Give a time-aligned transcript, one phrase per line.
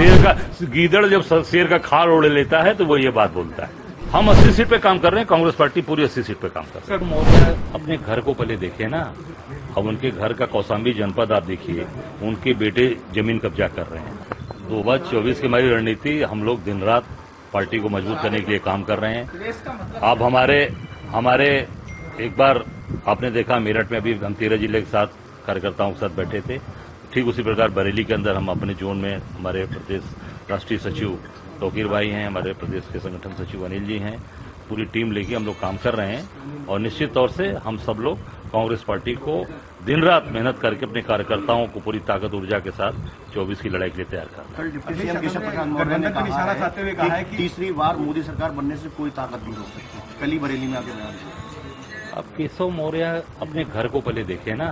[0.00, 0.32] शेर का
[0.66, 3.78] गीदड़ जब शेर का खाल ओढ़ लेता है तो वो ये बात बोलता है।
[4.12, 6.64] हम अस्सी सीट पे काम कर रहे हैं कांग्रेस पार्टी पूरी अस्सी सीट पे काम
[6.66, 9.00] कर रहे हैं। मौर्य अपने घर को पहले देखे ना।
[9.76, 11.86] अब उनके घर का कौशाम्बी जनपद आप देखिए
[12.22, 14.16] उनके बेटे ज़मीन कब्जा कर रहे हैं।
[14.68, 17.04] दो हज़ार चौबीस की हमारी रणनीति हम लोग दिन रात
[17.52, 20.60] पार्टी को मज़बूत करने के लिए काम कर रहे हैं। अब हमारे
[21.10, 21.48] हमारे
[22.20, 22.64] एक बार
[23.08, 25.06] आपने देखा मेरठ में अभी हम तेरह ज़िले के साथ
[25.46, 26.58] कार्यकर्ताओं के साथ बैठे थे।
[27.14, 30.02] ठीक उसी प्रकार बरेली के अंदर हम अपने जोन में हमारे प्रदेश
[30.50, 31.18] राष्ट्रीय सचिव
[31.60, 34.18] तोकीर भाई हैं हमारे प्रदेश के संगठन सचिव अनिल जी हैं
[34.68, 37.98] पूरी टीम लेके हम लोग काम कर रहे हैं और निश्चित तौर से हम सब
[38.00, 38.18] लोग
[38.52, 39.34] कांग्रेस पार्टी को
[39.86, 42.92] दिन रात मेहनत करके अपने कार्यकर्ताओं को पूरी ताकत ऊर्जा के साथ
[43.36, 47.14] 24 की लड़ाई के लिए तैयार कर कल डिप्टी सीएम केशव प्रसाद मौर्य ने कहा
[47.14, 50.38] है कि तीसरी बार मोदी सरकार बनने से कोई ताकत नहीं रोक सकती। कल ही
[50.38, 50.92] बरेली में आगे
[52.20, 54.70] अब केशव मौर्य अपने घर को पहले देखे ना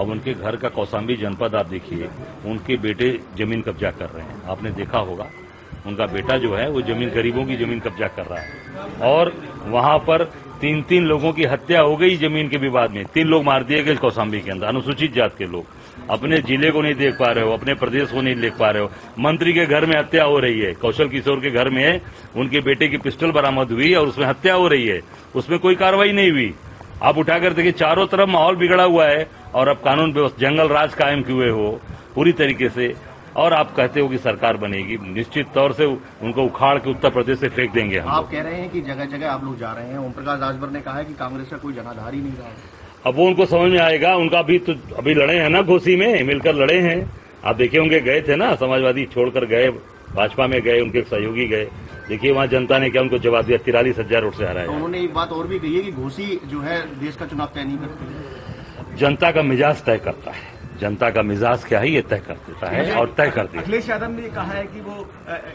[0.00, 2.08] अब उनके घर का कौसाम्बी जनपद आप देखिए,
[2.46, 5.26] उनके बेटे ज़मीन कब्जा कर रहे हैं। आपने देखा होगा,
[5.86, 9.32] उनका बेटा जो है, वो ज़मीन, गरीबों की ज़मीन कब्जा कर रहा है। और
[9.66, 10.24] वहाँ पर
[10.60, 13.82] तीन तीन लोगों की हत्या हो गई ज़मीन के विवाद में। तीन लोग मार दिए
[13.82, 15.64] गए कौशाम्बी के अंदर, अनुसूचित जात के लोग।
[16.10, 18.82] अपने ज़िले को नहीं देख पा रहे हो, अपने प्रदेश को नहीं देख पा रहे
[18.82, 22.00] हो। मंत्री के घर में हत्या हो रही है, कौशल किशोर के घर में
[22.36, 25.00] उनके बेटे की पिस्टल बरामद हुई और उसमें हत्या हो रही है।
[25.36, 26.54] उसमें कोई कार्रवाई नहीं हुई।
[27.02, 30.94] आप उठाकर देखिए, चारों तरफ़ माहौल बिगड़ा हुआ है। और अब कानून व्यवस्था जंगल राज
[30.94, 31.68] कायम किए हो
[32.14, 32.94] पूरी तरीके से
[33.36, 37.38] और आप कहते हो कि सरकार बनेगी निश्चित तौर से उनको उखाड़ के उत्तर प्रदेश
[37.38, 39.88] से फेंक देंगे हम आप कह रहे हैं कि जगह जगह आप लोग जा रहे
[39.88, 42.48] हैं ओम प्रकाश राजभर ने कहा है कि कांग्रेस का कोई जनाधार ही नहीं रहा
[42.48, 42.54] है।
[43.06, 46.22] अब वो उनको समझ में आएगा उनका अभी तो अभी लड़े हैं ना घोसी में
[46.24, 46.98] मिलकर लड़े हैं।
[47.44, 49.68] आप देखिए होंगे गए थे ना समाजवादी छोड़कर गए
[50.14, 51.64] भाजपा में गए उनके सहयोगी गए।
[52.08, 55.00] देखिए वहाँ जनता ने क्या उनको जवाब दिया तिरालीस हज़ार रोड से हराया। तो उन्होंने
[55.00, 57.78] एक बात और भी कही है कि घोसी जो है देश का चुनाव तय नहीं
[57.78, 58.45] करती।
[58.96, 62.68] जनता का मिजाज तय करता है। जनता का मिजाज क्या है ये तय कर देता
[62.68, 65.08] है और तय कर देता अखिलेश यादव ने कहा है कि वो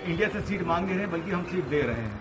[0.07, 2.19] इंडिया से सीट मांग रहे हैं बल्कि हम सीट दे रहे हैं।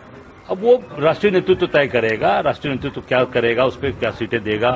[0.51, 4.73] अब वो राष्ट्रीय नेतृत्व तय करेगा राष्ट्रीय नेतृत्व क्या करेगा उस पर क्या सीटें देगा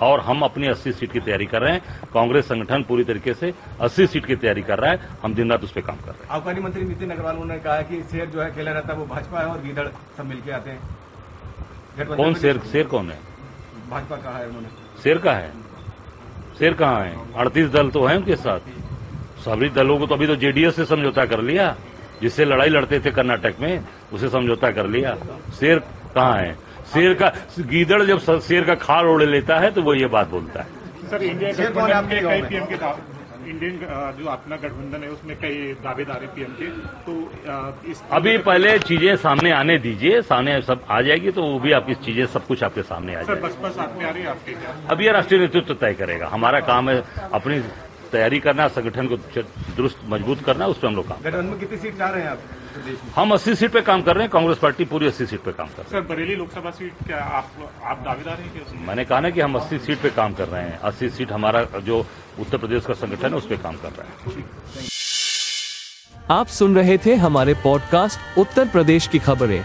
[0.00, 3.52] और हम अपनी 80 सीट की तैयारी कर रहे हैं। कांग्रेस संगठन पूरी तरीके से
[3.80, 6.22] 80 सीट की तैयारी कर रहा है। हम दिन रात उस पर काम कर रहे
[6.22, 9.06] हैं। आबकारी मंत्री नितिन अग्रवाल ने कहा कि शेर जो है खेला रहता है वो
[9.06, 9.88] भाजपा है और गीदड़
[10.18, 13.18] सब मिलकर आते हैं। कौन शेर शेर कौन है?
[13.90, 14.68] भाजपा कहा है उन्होंने।
[15.02, 15.50] शेर का है?
[16.58, 17.14] शेर कहाँ है?
[17.36, 18.60] अड़तीस दल तो है उनके साथ।
[19.40, 21.74] सभी दलों को तो अभी तो जेडीएस से समझौता कर लिया।
[22.22, 25.14] जिससे लड़ाई लड़ते थे कर्नाटक में उसे समझौता कर लिया।
[25.60, 25.78] शेर
[26.14, 26.54] कहाँ है?
[26.92, 27.28] शेर का
[27.60, 30.66] गीदड़ जब शेर का खाल ओढ़ लेता है तो वो ये बात बोलता है।
[31.10, 31.52] सर इंडिया
[32.02, 32.76] कई पीएम के
[33.46, 33.78] इंडियन
[34.18, 36.66] जो अपना गठबंधन है उसमें कई दावेदार है पीएम के
[37.06, 37.12] तो
[37.90, 41.94] इस अभी पहले चीज़ें सामने आने दीजिए सामने सब आ जाएगी तो वो भी आपकी
[42.06, 44.54] चीज़ें सब कुछ आपके सामने आ जाएगी। बसपा साथ में आ रही है आपके
[44.90, 47.60] अभी ये राष्ट्रीय नेतृत्व तय करेगा। हमारा काम है अपनी
[48.12, 51.78] तैयारी करना संगठन को दुरुस्त मज़बूत करना उस पर हम लोग काम गठबंधन में कितनी
[51.78, 52.38] सीट चाह रहे हैं आप
[53.16, 55.66] हम अस्सी सीट पे काम कर रहे हैं कांग्रेस पार्टी पूरी अस्सी सीट पे काम
[55.66, 57.46] कर रहे हैं। सर बरेली लोकसभा सीट क्या आप
[57.84, 60.62] आप दावेदार हैं क्या मैंने कहा ना कि हम अस्सी सीट पे काम कर रहे
[60.62, 62.04] हैं। अस्सी सीट हमारा जो
[62.40, 64.86] उत्तर प्रदेश का संगठन है उस पर काम कर रहा है।
[66.30, 69.64] आप सुन रहे थे हमारे पॉडकास्ट उत्तर प्रदेश की खबरें।